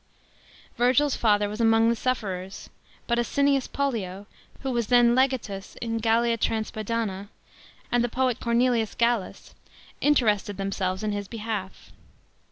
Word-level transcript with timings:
Virgil's 0.77 1.15
father 1.15 1.47
was 1.47 1.61
among 1.61 1.87
the 1.89 1.95
sufferers; 1.95 2.71
but 3.05 3.19
Asinius 3.19 3.67
Pollio, 3.67 4.25
who 4.61 4.71
was 4.71 4.87
then 4.87 5.13
legatus 5.13 5.75
in 5.75 5.97
Gallia 5.99 6.39
Transpada.ua, 6.39 7.29
and 7.91 8.03
the 8.03 8.09
poet 8.09 8.39
Cornelius 8.39 8.95
G 8.95 9.05
allus, 9.05 9.53
interested 10.01 10.57
themselves 10.57 11.03
in 11.03 11.11
his 11.11 11.27
beh; 11.27 11.43
df. 11.45 11.91